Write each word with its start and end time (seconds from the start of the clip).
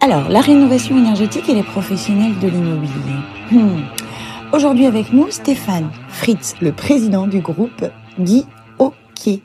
Alors, 0.00 0.28
la 0.28 0.40
rénovation 0.40 0.96
énergétique 0.96 1.48
et 1.48 1.54
les 1.54 1.64
professionnels 1.64 2.38
de 2.38 2.46
l'immobilier. 2.46 3.18
Hmm. 3.50 3.82
Aujourd'hui 4.52 4.86
avec 4.86 5.12
nous, 5.12 5.28
Stéphane 5.28 5.90
Fritz, 6.08 6.54
le 6.60 6.70
président 6.70 7.26
du 7.26 7.40
groupe 7.40 7.84
Guy 8.20 8.46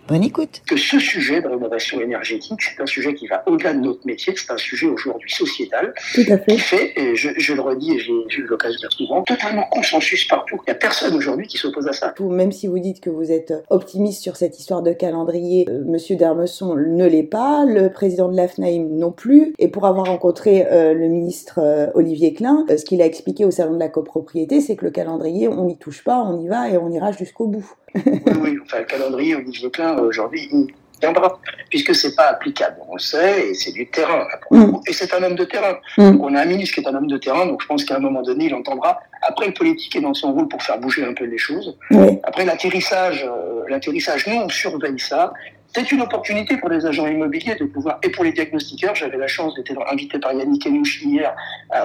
Bonne 0.07 0.23
écoute. 0.23 0.62
Que 0.67 0.78
ce 0.78 0.99
sujet 0.99 1.41
de 1.41 1.47
rénovation 1.47 1.99
énergétique, 1.99 2.62
c'est 2.62 2.81
un 2.81 2.85
sujet 2.85 3.13
qui 3.15 3.28
va 3.28 3.44
au-delà 3.47 3.73
de 3.73 3.79
notre 3.79 4.05
métier, 4.05 4.33
c'est 4.35 4.51
un 4.51 4.57
sujet 4.57 4.85
aujourd'hui 4.85 5.31
sociétal. 5.31 5.94
Tout 6.13 6.21
à 6.29 6.38
fait. 6.38 6.53
Qui 6.53 6.60
fait, 6.60 6.94
et 6.96 7.15
je, 7.15 7.53
le 7.53 7.62
redis 7.62 7.94
et 7.94 7.99
j'ai 7.99 8.39
eu 8.39 8.44
l'occasion 8.44 8.75
de 8.75 8.79
dire 8.79 8.92
souvent, 8.92 9.24
totalement 9.24 9.63
consensus 9.71 10.25
partout. 10.28 10.57
Il 10.67 10.70
n'y 10.70 10.71
a 10.71 10.75
personne 10.75 11.15
aujourd'hui 11.15 11.47
qui 11.47 11.57
s'oppose 11.57 11.88
à 11.88 11.94
ça. 11.94 12.13
Même 12.20 12.51
si 12.51 12.67
vous 12.67 12.79
dites 12.79 12.99
que 12.99 13.10
vous 13.10 13.31
êtes 13.31 13.53
optimiste 13.70 14.21
sur 14.21 14.35
cette 14.35 14.60
histoire 14.60 14.83
de 14.83 14.94
calendrier, 14.94 15.65
euh, 15.70 15.83
Monsieur 15.85 16.16
Dermesson 16.16 16.76
ne 16.76 17.08
l'est 17.08 17.23
pas, 17.23 17.66
le 17.66 17.91
président 17.91 18.30
de 18.30 18.38
l'AFNAIM 18.38 18.88
non 18.91 19.12
plus. 19.12 19.53
Et 19.58 19.67
pour 19.67 19.85
avoir 19.85 20.05
rencontré 20.05 20.66
euh, 20.67 20.94
le 20.94 21.08
ministre 21.08 21.59
euh, 21.59 21.88
Olivier 21.95 22.34
Klein, 22.34 22.65
ce 22.70 22.85
qu'il 22.85 23.01
a 23.01 23.05
expliqué 23.05 23.43
au 23.45 23.51
salon 23.51 23.73
de 23.73 23.79
la 23.79 23.90
copropriété, 23.90 24.62
c'est 24.62 24.76
que 24.76 24.85
le 24.85 24.91
calendrier, 24.91 25.48
on 25.48 25.65
n'y 25.65 25.77
touche 25.77 26.03
pas, 26.03 26.21
on 26.23 26.40
y 26.40 26.48
va 26.48 26.70
et 26.70 26.77
on 26.77 26.91
ira 26.91 27.12
jusqu'au 27.12 27.48
bout 27.48 27.73
oui, 27.95 28.21
oui, 28.41 28.57
enfin, 28.63 28.79
le 28.79 28.85
calendrier 28.85 29.35
Olivier 29.35 29.62
Aujourd'hui, 30.02 30.49
il 30.52 30.67
tiendra, 30.99 31.40
puisque 31.70 31.94
c'est 31.95 32.16
pas 32.16 32.27
applicable. 32.27 32.77
On 32.90 32.95
le 32.95 32.99
sait, 32.99 33.49
et 33.49 33.54
c'est 33.54 33.71
du 33.71 33.88
terrain. 33.88 34.26
Mm. 34.52 34.77
Et 34.88 34.94
c'est 34.94 35.13
un 35.13 35.23
homme 35.23 35.35
de 35.35 35.44
terrain. 35.44 35.76
Mm. 35.98 36.21
on 36.21 36.35
a 36.35 36.41
un 36.41 36.45
ministre 36.45 36.76
qui 36.76 36.81
est 36.81 36.88
un 36.88 36.95
homme 36.95 37.08
de 37.08 37.17
terrain, 37.17 37.45
donc 37.45 37.62
je 37.62 37.68
pense 37.68 37.84
qu'à 37.84 37.95
un 37.95 37.99
moment 37.99 38.21
donné, 38.21 38.45
il 38.45 38.55
entendra. 38.55 38.99
Après, 39.21 39.48
le 39.48 39.54
politique 39.54 39.95
est 39.95 40.02
dans 40.02 40.13
son 40.13 40.34
rôle 40.34 40.48
pour 40.48 40.62
faire 40.62 40.77
bouger 40.80 41.05
un 41.05 41.13
peu 41.13 41.26
les 41.26 41.38
choses. 41.38 41.77
Après, 42.23 42.45
l'atterrissage, 42.45 43.26
euh, 43.27 43.63
l'atterrissage, 43.70 44.27
nous, 44.27 44.41
on 44.41 44.49
surveille 44.49 44.99
ça. 44.99 45.34
C'est 45.76 45.91
une 45.91 46.02
opportunité 46.02 46.58
pour 46.58 46.70
les 46.70 46.86
agents 46.86 47.08
immobiliers 47.08 47.55
de 47.55 47.66
pouvoir, 47.66 47.98
et 48.04 48.09
pour 48.09 48.23
les 48.23 48.32
diagnostiqueurs, 48.32 48.94
j'avais 48.94 49.18
la 49.18 49.27
chance 49.27 49.55
d'être 49.55 49.73
invité 49.91 50.20
par 50.20 50.34
Yannick 50.34 50.68
Enouch 50.68 51.02
hier 51.02 51.36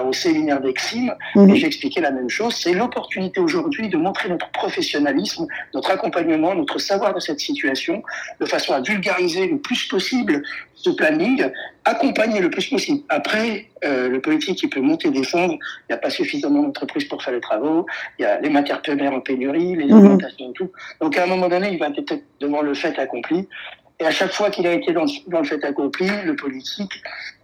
au 0.04 0.12
séminaire 0.12 0.60
d'Exim, 0.60 1.14
mhm. 1.34 1.50
et 1.50 1.56
j'expliquais 1.56 2.02
la 2.02 2.10
même 2.10 2.28
chose. 2.28 2.54
C'est 2.54 2.74
l'opportunité 2.74 3.40
aujourd'hui 3.40 3.88
de 3.88 3.96
montrer 3.96 4.28
notre 4.28 4.50
professionnalisme, 4.50 5.46
notre 5.74 5.90
accompagnement, 5.90 6.54
notre 6.54 6.78
savoir 6.78 7.14
de 7.14 7.20
cette 7.20 7.40
situation, 7.40 8.02
de 8.40 8.46
façon 8.46 8.74
à 8.74 8.80
vulgariser 8.80 9.46
le 9.46 9.58
plus 9.58 9.84
possible 9.88 10.42
ce 10.80 10.90
planning, 10.90 11.50
accompagner 11.84 12.40
le 12.40 12.50
plus 12.50 12.68
possible. 12.68 13.02
Après, 13.08 13.66
euh, 13.84 14.08
le 14.08 14.20
politique, 14.20 14.62
il 14.62 14.70
peut 14.70 14.80
monter, 14.80 15.10
descendre. 15.10 15.54
Il 15.54 15.92
n'y 15.92 15.94
a 15.94 15.98
pas 15.98 16.10
suffisamment 16.10 16.62
d'entreprises 16.62 17.04
pour 17.04 17.22
faire 17.22 17.34
les 17.34 17.40
travaux. 17.40 17.86
Il 18.18 18.22
y 18.22 18.24
a 18.24 18.40
les 18.40 18.50
matières 18.50 18.80
premières 18.82 19.12
en 19.12 19.20
pénurie, 19.20 19.74
les 19.74 19.86
mhm. 19.86 19.92
alimentations, 19.92 20.52
tout. 20.52 20.70
Donc, 21.00 21.16
à 21.18 21.24
un 21.24 21.26
moment 21.26 21.48
donné, 21.48 21.72
il 21.72 21.78
va 21.78 21.88
être 21.88 22.20
devant 22.40 22.62
le 22.62 22.74
fait 22.74 22.98
accompli. 22.98 23.48
Et 24.00 24.06
à 24.06 24.12
chaque 24.12 24.32
fois 24.32 24.50
qu'il 24.50 24.66
a 24.66 24.72
été 24.72 24.92
dans, 24.92 25.06
dans 25.26 25.40
le 25.40 25.44
fait 25.44 25.64
accompli, 25.64 26.08
le 26.24 26.36
politique, 26.36 26.92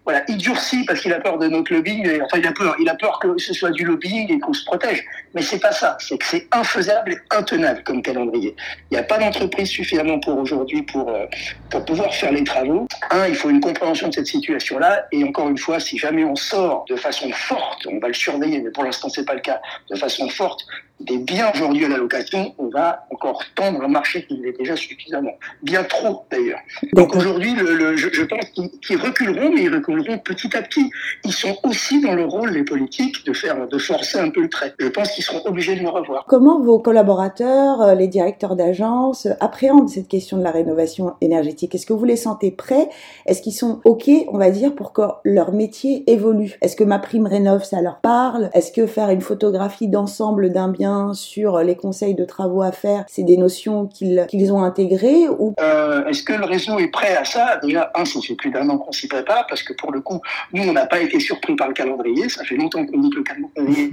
voilà, 0.05 0.23
il 0.29 0.37
durcit 0.37 0.85
parce 0.85 1.01
qu'il 1.01 1.13
a 1.13 1.21
peur 1.21 1.39
de 1.39 1.49
notre 1.49 1.73
lobbying. 1.73 2.21
enfin, 2.23 2.39
il 2.39 2.47
a 2.47 2.53
peur, 2.53 2.77
il 2.79 2.89
a 2.89 2.95
peur 2.95 3.19
que 3.19 3.39
ce 3.39 3.55
soit 3.55 3.71
du 3.71 3.85
lobbying 3.85 4.31
et 4.33 4.39
qu'on 4.39 4.53
se 4.53 4.65
protège. 4.65 5.05
Mais 5.35 5.41
c'est 5.41 5.59
pas 5.59 5.73
ça. 5.73 5.97
C'est 5.99 6.19
que 6.19 6.27
c'est 6.27 6.47
infaisable 6.53 7.13
et 7.13 7.19
intenable 7.35 7.83
comme 7.85 8.03
calendrier. 8.03 8.55
Il 8.91 8.95
n'y 8.95 9.01
a 9.01 9.03
pas 9.03 9.19
d'entreprise 9.19 9.69
suffisamment 9.69 10.21
pour 10.21 10.39
aujourd'hui 10.39 10.83
pour 10.83 11.09
euh, 11.09 11.25
pour 11.71 11.85
pouvoir 11.87 12.15
faire 12.15 12.33
les 12.33 12.45
travaux. 12.45 12.87
Un, 13.11 13.29
il 13.29 13.35
faut 13.35 13.49
une 13.49 13.61
compréhension 13.61 14.09
de 14.09 14.15
cette 14.15 14.27
situation-là. 14.27 15.07
Et 15.11 15.25
encore 15.25 15.49
une 15.49 15.59
fois, 15.59 15.81
si 15.81 15.97
jamais 15.97 16.25
on 16.25 16.37
sort 16.37 16.85
de 16.89 16.97
façon 16.97 17.31
forte, 17.33 17.87
on 17.87 17.99
va 17.99 18.09
le 18.09 18.15
surveiller, 18.15 18.61
mais 18.61 18.71
pour 18.71 18.85
l'instant 18.85 19.09
c'est 19.09 19.25
pas 19.25 19.35
le 19.35 19.41
cas, 19.41 19.61
de 19.91 19.97
façon 19.97 20.29
forte 20.29 20.67
des 21.01 21.19
biens 21.19 21.51
vendus 21.55 21.85
à 21.85 21.89
la 21.89 21.97
location, 21.97 22.55
on 22.59 22.69
va 22.69 23.07
encore 23.11 23.43
tendre 23.55 23.83
un 23.83 23.89
marché 23.89 24.25
qui 24.27 24.37
l'est 24.37 24.57
déjà 24.57 24.77
suffisamment. 24.77 25.37
Bien 25.63 25.83
trop, 25.85 26.25
d'ailleurs. 26.31 26.61
Donc 26.93 27.15
aujourd'hui, 27.17 27.55
le, 27.55 27.97
je, 27.97 28.23
pense 28.23 28.45
qu'ils 28.83 28.97
reculeront, 28.97 29.53
mais 29.53 29.63
ils 29.63 29.75
reculeront 29.75 29.94
petit 30.03 30.57
à 30.57 30.63
petit. 30.63 30.91
Ils 31.25 31.33
sont 31.33 31.57
aussi 31.63 32.01
dans 32.01 32.15
le 32.15 32.25
rôle, 32.25 32.51
les 32.51 32.65
politiques, 32.65 33.25
de 33.27 33.33
faire, 33.33 33.67
de 33.67 33.79
forcer 33.79 34.19
un 34.19 34.31
peu 34.31 34.43
le 34.43 34.49
trait. 34.49 34.75
Je 34.79 34.89
pense 34.89 35.11
qu'ils 35.13 35.25
seront 35.25 35.43
obligés 35.47 35.77
de 35.77 35.83
le 35.83 35.89
revoir. 35.89 36.25
Comment 36.29 36.61
vos 36.61 36.79
collaborateurs, 36.79 37.83
euh, 37.83 37.95
les 37.95 38.09
directeurs 38.09 38.57
d'agence, 38.57 39.29
appréhendent 39.41 39.89
cette 39.89 40.09
question 40.09 40.39
de 40.39 40.43
la 40.43 40.51
rénovation 40.51 41.15
énergétique? 41.21 41.75
Est-ce 41.75 41.87
que 41.87 41.93
vous 41.93 42.05
les 42.05 42.17
sentez 42.17 42.51
prêts? 42.51 42.89
Est-ce 43.27 43.43
qu'ils 43.43 43.53
sont 43.53 43.81
OK, 43.85 44.11
on 44.29 44.39
va 44.39 44.51
dire, 44.51 44.75
pour 44.75 44.93
que 44.93 45.03
leur 45.25 45.53
métier 45.53 46.11
évolue? 46.11 46.57
Est-ce 46.61 46.77
que 46.77 46.85
ma 46.85 46.99
prime 46.99 47.27
rénov, 47.27 47.65
ça 47.65 47.81
leur 47.81 48.01
parle? 48.01 48.51
Est-ce 48.55 48.73
que 48.73 48.87
faire 48.87 49.11
une 49.11 49.21
photographie 49.21 49.89
d'ensemble 49.89 50.51
d'un 50.51 50.69
bien 50.69 51.13
sur 51.15 51.59
les 51.59 51.77
conseils 51.77 52.15
de 52.15 52.25
travaux 52.25 52.63
à 52.63 52.73
faire, 52.73 53.05
c'est 53.09 53.23
des 53.23 53.37
notions 53.37 53.87
qu'ils 53.87 54.53
ont 54.53 54.63
intégrées 54.63 55.29
ou? 55.29 55.55
Euh, 55.61 56.07
Est-ce 56.07 56.23
que 56.23 56.33
le 56.33 56.45
réseau 56.45 56.79
est 56.79 56.89
prêt 56.91 57.17
à 57.17 57.25
ça? 57.25 57.59
Déjà, 57.63 57.91
un, 57.95 58.05
ça 58.05 58.21
fait 58.21 58.35
plus 58.35 58.51
d'un 58.51 58.69
an 58.69 58.79
qu'on 58.79 58.93
s'y 58.93 59.09
prépare 59.09 59.47
parce 59.49 59.63
que 59.63 59.73
pour 59.73 59.84
le 59.93 60.01
coup, 60.01 60.21
nous, 60.53 60.63
on 60.63 60.73
n'a 60.73 60.87
pas 60.87 61.01
été 61.01 61.21
surpris 61.21 61.55
par 61.57 61.69
le 61.69 61.75
calendrier. 61.75 62.29
Ça 62.29 62.45
fait 62.45 62.57
longtemps 62.57 62.85
qu'on 62.85 62.99
dit 62.99 63.11
que 63.11 63.17
le 63.17 63.23
calendrier 63.23 63.93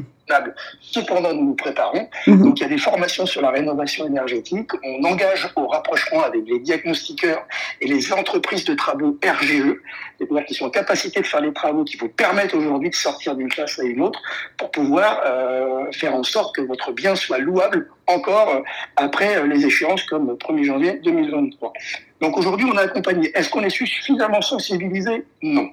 Cependant, 0.80 1.34
nous 1.34 1.46
nous 1.46 1.56
préparons. 1.56 2.08
Mhm. 2.28 2.44
Donc, 2.44 2.60
il 2.60 2.64
y 2.64 2.66
a 2.66 2.70
des 2.70 2.78
formations 2.78 3.26
sur 3.26 3.42
la 3.42 3.50
rénovation 3.50 4.06
énergétique. 4.08 4.72
On 4.84 5.04
engage 5.04 5.50
au 5.56 5.68
rapprochement 5.68 6.24
avec 6.24 6.42
les 6.46 6.60
diagnostiqueurs 6.60 7.46
et 7.80 7.88
les 7.88 8.14
entreprises 8.14 8.66
de 8.66 8.74
travaux 8.74 9.18
RGE, 9.24 9.76
c'est-à-dire 10.18 10.46
qui 10.46 10.54
sont 10.54 10.66
en 10.66 10.70
capacité 10.70 11.22
de 11.22 11.26
faire 11.26 11.42
les 11.42 11.54
travaux 11.54 11.84
qui 11.84 11.98
vous 11.98 12.10
permettent 12.10 12.54
aujourd'hui 12.54 12.90
de 12.90 12.96
sortir 12.96 13.36
d'une 13.36 13.50
classe 13.50 13.80
à 13.80 13.84
une 13.84 14.02
autre 14.02 14.22
pour 14.58 14.72
pouvoir 14.72 15.22
euh, 15.26 15.92
faire 15.92 16.16
en 16.16 16.24
sorte 16.24 16.56
que 16.56 16.62
votre 16.62 16.92
bien 16.92 17.16
soit 17.16 17.40
louable 17.40 17.90
encore 18.08 18.50
euh, 18.50 18.62
après 18.96 19.38
euh, 19.38 19.48
les 19.48 19.66
échéances 19.66 20.04
comme 20.04 20.28
le 20.28 20.36
1er 20.36 20.64
janvier 20.64 21.00
2023. 21.04 21.74
Donc 22.22 22.38
aujourd'hui, 22.38 22.68
on 22.72 22.78
a 22.78 22.82
accompagné. 22.82 23.32
Est-ce 23.36 23.50
qu'on 23.50 23.64
est 23.64 23.70
suffisamment 23.70 24.42
sensibilisé? 24.42 25.26
Non. 25.42 25.70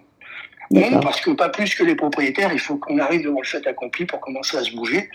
Non, 0.71 1.01
parce 1.01 1.21
que 1.21 1.31
pas 1.31 1.49
plus 1.49 1.75
que 1.75 1.83
les 1.83 1.95
propriétaires, 1.95 2.53
il 2.53 2.59
faut 2.59 2.77
qu'on 2.77 2.99
arrive 2.99 3.25
devant 3.25 3.41
le 3.41 3.47
fait 3.47 3.67
accompli 3.67 4.05
pour 4.05 4.21
commencer 4.21 4.57
à 4.57 4.63
se 4.63 4.73
bouger. 4.73 5.09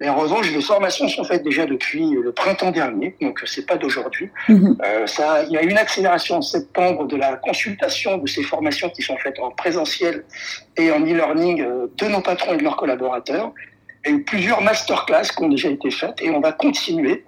Mais 0.00 0.08
en 0.08 0.16
revanche, 0.16 0.50
les 0.50 0.60
formations 0.60 1.08
sont 1.08 1.22
faites 1.24 1.44
déjà 1.44 1.66
depuis 1.66 2.10
le 2.10 2.32
printemps 2.32 2.72
dernier, 2.72 3.14
donc 3.20 3.40
c'est 3.46 3.64
pas 3.64 3.76
d'aujourd'hui. 3.76 4.28
Mhm. 4.48 4.76
Euh, 4.84 5.06
ça, 5.06 5.44
il 5.44 5.52
y 5.52 5.56
a 5.56 5.62
une 5.62 5.78
accélération 5.78 6.36
en 6.36 6.42
septembre 6.42 7.06
de 7.06 7.16
la 7.16 7.36
consultation 7.36 8.18
de 8.18 8.26
ces 8.26 8.42
formations 8.42 8.90
qui 8.90 9.02
sont 9.02 9.16
faites 9.18 9.38
en 9.38 9.50
présentiel 9.50 10.24
et 10.76 10.90
en 10.90 11.00
e-learning 11.00 11.62
euh, 11.62 11.86
de 11.96 12.06
nos 12.08 12.20
patrons 12.20 12.54
et 12.54 12.56
de 12.56 12.64
leurs 12.64 12.76
collaborateurs. 12.76 13.52
Il 14.04 14.10
y 14.10 14.14
a 14.14 14.16
eu 14.16 14.24
plusieurs 14.24 14.60
masterclass 14.62 15.28
qui 15.34 15.42
ont 15.44 15.48
déjà 15.48 15.68
été 15.68 15.90
faites 15.90 16.20
et 16.20 16.30
on 16.30 16.40
va 16.40 16.52
continuer 16.52 17.24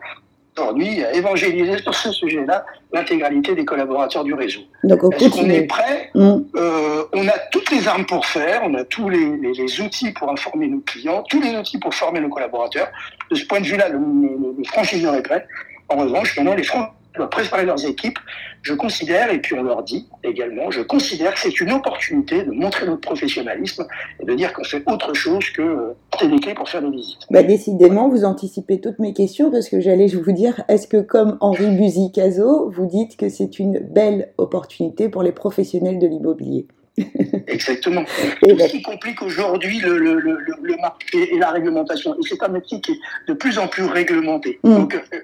aujourd'hui 0.56 1.05
à 1.05 1.12
évangéliser 1.15 1.78
sur 1.78 1.94
ce 1.94 2.12
sujet-là 2.12 2.65
l'intégralité 2.93 3.55
des 3.55 3.65
collaborateurs 3.65 4.25
du 4.25 4.34
réseau. 4.34 4.61
Est-ce 4.84 5.28
qu'on 5.28 5.50
est 5.50 5.67
prêt? 5.67 6.11
Mm. 6.15 6.37
euh, 6.56 7.05
On 7.12 7.28
a 7.28 7.39
toutes 7.50 7.71
les 7.71 7.87
armes 7.89 8.06
pour 8.06 8.25
faire, 8.27 8.62
on 8.65 8.75
a 8.75 8.84
tous 8.84 9.09
les, 9.09 9.37
les, 9.37 9.81
outils 9.81 10.12
pour 10.12 10.31
informer 10.31 10.69
nos 10.69 10.81
clients, 10.81 11.22
tous 11.28 11.41
les 11.41 11.56
outils 11.56 11.78
pour 11.78 11.95
former 11.95 12.21
nos 12.21 12.28
collaborateurs. 12.28 12.89
De 13.31 13.37
ce 13.37 13.45
point 13.47 13.61
de 13.61 13.66
vue-là, 13.66 13.89
le, 13.89 13.99
le, 13.99 14.55
le 14.59 14.65
franchiseur 14.65 15.15
est 15.15 15.22
prêt. 15.22 15.47
En 15.89 15.97
revanche, 15.97 16.37
maintenant, 16.37 16.55
les 16.55 16.62
franchiseurs 16.62 16.95
doivent 17.16 17.28
préparer 17.28 17.65
leurs 17.65 17.84
équipes. 17.84 18.19
Je 18.62 18.75
considère, 18.75 19.31
et 19.31 19.41
puis 19.41 19.55
on 19.55 19.62
leur 19.62 19.83
dit 19.83 20.09
également, 20.22 20.71
je 20.71 20.83
considère 20.83 21.34
que 21.34 21.41
c'est 21.41 21.61
une 21.61 21.72
opportunité 21.72 22.43
de 22.43 22.50
montrer 22.50 22.87
notre 22.87 23.00
professionnalisme 23.00 23.87
et 24.21 24.25
de 24.25 24.34
dire 24.34 24.53
qu'on 24.53 24.65
fait 24.65 24.83
autre 24.87 25.15
chose 25.15 25.50
que 25.50 25.62
euh, 25.62 25.97
porter 26.16 26.28
des 26.34 26.41
clés 26.41 26.54
pour 26.54 26.69
faire 26.69 26.82
des 26.82 26.91
visites. 26.91 27.19
Bah, 27.31 27.43
décidément, 27.43 28.09
vous 28.09 28.25
anticipez 28.25 28.81
toutes 28.81 28.99
mes 28.99 29.12
questions 29.12 29.50
parce 29.50 29.69
que 29.69 29.81
j'allais 29.81 30.06
vous 30.06 30.32
dire, 30.32 30.62
est-ce 30.69 30.87
que 30.87 31.00
comme 31.00 31.37
Henri 31.41 31.66
Buzicazo, 31.66 32.71
vous 32.71 32.87
dites 32.87 33.16
que 33.16 33.28
c'est 33.28 33.59
une 33.59 33.78
belle 33.81 34.32
opportunité 34.38 35.09
pour 35.09 35.22
les 35.22 35.32
professionnels 35.32 35.99
de 35.99 36.06
l'immobilier? 36.06 36.66
Exactement. 37.47 38.04
Tout 38.41 38.59
ce 38.59 38.69
qui 38.69 38.82
complique 38.82 39.21
aujourd'hui 39.21 39.81
le, 39.81 39.99
le, 39.99 40.19
le, 40.19 40.38
le, 40.62 40.77
marché 40.77 41.34
et 41.34 41.38
la 41.38 41.50
réglementation. 41.50 42.15
Et 42.15 42.22
c'est 42.22 42.43
un 42.43 42.48
métier 42.48 42.81
qui 42.81 42.93
est 42.93 42.98
de 43.28 43.34
plus 43.34 43.59
en 43.59 43.69
plus 43.69 43.84
réglementé. 43.84 44.59
Mm. 44.65 44.75
Donc 44.75 44.94
euh, 44.94 45.16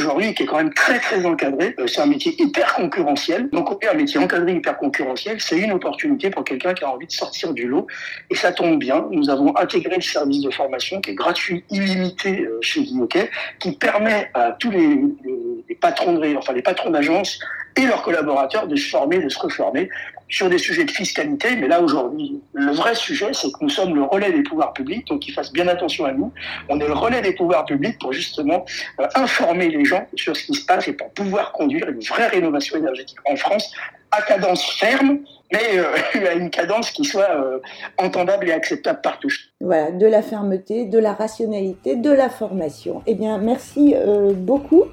aujourd'hui, 0.00 0.34
qui 0.34 0.44
est 0.44 0.46
quand 0.46 0.56
même 0.56 0.72
très 0.72 0.98
très 0.98 1.24
encadré. 1.24 1.74
Euh, 1.78 1.86
c'est 1.86 2.00
un 2.00 2.06
métier 2.06 2.34
hyper 2.40 2.74
concurrentiel. 2.74 3.48
Donc 3.50 3.84
un 3.84 3.94
métier 3.94 4.18
encadré 4.18 4.52
hyper 4.54 4.76
concurrentiel, 4.78 5.40
c'est 5.40 5.58
une 5.58 5.72
opportunité 5.72 6.30
pour 6.30 6.44
quelqu'un 6.44 6.74
qui 6.74 6.84
a 6.84 6.90
envie 6.90 7.06
de 7.06 7.12
sortir 7.12 7.52
du 7.52 7.66
lot. 7.66 7.86
Et 8.30 8.34
ça 8.34 8.52
tombe 8.52 8.78
bien. 8.78 9.06
Nous 9.10 9.30
avons 9.30 9.56
intégré 9.56 9.96
le 9.96 10.02
service 10.02 10.40
de 10.42 10.50
formation 10.50 11.00
qui 11.00 11.10
est 11.10 11.14
gratuit, 11.14 11.64
illimité 11.70 12.40
euh, 12.40 12.58
chez 12.62 12.82
Guilloquet, 12.82 13.30
qui 13.58 13.72
permet 13.72 14.30
à 14.34 14.52
tous 14.52 14.70
les, 14.70 15.74
patrons 15.80 16.14
de, 16.14 16.36
enfin 16.36 16.52
les 16.52 16.62
patrons 16.62 16.90
d'agence 16.90 17.38
et 17.76 17.86
leurs 17.86 18.02
collaborateurs 18.02 18.66
de 18.66 18.76
se 18.76 18.88
former, 18.88 19.18
de 19.18 19.28
se 19.28 19.38
reformer 19.38 19.88
sur 20.30 20.48
des 20.48 20.58
sujets 20.58 20.84
de 20.84 20.90
fiscalité. 20.90 21.56
Mais 21.56 21.68
là, 21.68 21.82
aujourd'hui, 21.82 22.40
le 22.54 22.72
vrai 22.72 22.94
sujet, 22.94 23.30
c'est 23.32 23.48
que 23.52 23.58
nous 23.60 23.68
sommes 23.68 23.94
le 23.94 24.04
relais 24.04 24.32
des 24.32 24.42
pouvoirs 24.42 24.72
publics, 24.72 25.06
donc 25.08 25.26
ils 25.28 25.32
fassent 25.32 25.52
bien 25.52 25.68
attention 25.68 26.04
à 26.04 26.12
nous. 26.12 26.32
On 26.68 26.78
est 26.80 26.86
le 26.86 26.94
relais 26.94 27.20
des 27.20 27.32
pouvoirs 27.32 27.64
publics 27.64 27.98
pour 27.98 28.12
justement 28.12 28.64
euh, 29.00 29.06
informer 29.16 29.68
les 29.68 29.84
gens 29.84 30.06
sur 30.14 30.36
ce 30.36 30.44
qui 30.44 30.54
se 30.54 30.64
passe 30.64 30.88
et 30.88 30.92
pour 30.92 31.10
pouvoir 31.10 31.52
conduire 31.52 31.88
une 31.88 32.00
vraie 32.00 32.28
rénovation 32.28 32.78
énergétique 32.78 33.18
en 33.26 33.36
France 33.36 33.70
à 34.12 34.22
cadence 34.22 34.64
ferme, 34.72 35.18
mais 35.52 35.78
euh, 35.78 35.94
à 36.28 36.34
une 36.34 36.50
cadence 36.50 36.90
qui 36.90 37.04
soit 37.04 37.30
euh, 37.30 37.58
entendable 37.98 38.48
et 38.48 38.52
acceptable 38.52 39.00
par 39.02 39.18
tous. 39.18 39.36
Voilà, 39.60 39.90
de 39.90 40.06
la 40.06 40.22
fermeté, 40.22 40.84
de 40.84 40.98
la 40.98 41.12
rationalité, 41.12 41.96
de 41.96 42.10
la 42.10 42.28
formation. 42.28 43.02
Eh 43.06 43.14
bien, 43.14 43.38
merci 43.38 43.94
beaucoup. 44.36 44.84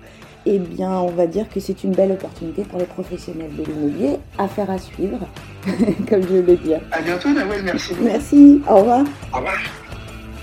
Eh 0.50 0.60
bien, 0.60 0.92
on 0.92 1.10
va 1.10 1.28
dire 1.28 1.50
que 1.50 1.60
c'est 1.60 1.84
une 1.84 1.92
belle 1.92 2.12
opportunité 2.12 2.64
pour 2.64 2.80
les 2.80 2.86
professionnels 2.86 3.52
de 3.58 3.64
l'immobilier. 3.64 4.18
Affaire 4.38 4.70
à 4.72 4.78
suivre, 4.78 5.20
comme 6.10 6.24
je 6.24 6.36
le 6.36 6.56
dire. 6.56 6.80
À 6.92 7.02
bientôt, 7.02 7.30
Nawel, 7.30 7.64
merci. 7.64 7.94
Merci, 8.02 8.62
au 8.70 8.78
revoir. 8.78 9.06
Au 9.34 9.38
revoir. 9.38 9.56